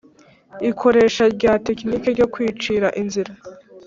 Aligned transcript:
Ikoresha 0.69 1.23
rya 1.35 1.53
tekinike 1.65 2.07
ryo 2.15 2.27
kwicira 2.33 2.87
inzira 3.01 3.31